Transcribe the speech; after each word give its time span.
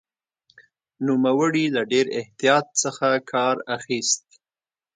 نوموړي 1.05 1.65
له 1.75 1.81
ډېر 1.91 2.05
احتیاط 2.19 2.65
څخه 2.83 3.07
کار 3.31 3.55
اخیست. 3.77 4.25